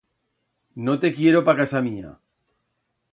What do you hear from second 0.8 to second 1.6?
No te quiero pa